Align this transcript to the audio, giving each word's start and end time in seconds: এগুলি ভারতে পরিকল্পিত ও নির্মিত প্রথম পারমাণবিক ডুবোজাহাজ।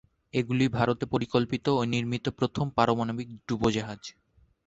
এগুলি 0.33 0.65
ভারতে 0.69 1.05
পরিকল্পিত 1.05 1.65
ও 1.71 1.91
নির্মিত 1.93 2.25
প্রথম 2.39 2.65
পারমাণবিক 2.77 3.27
ডুবোজাহাজ। 3.47 4.01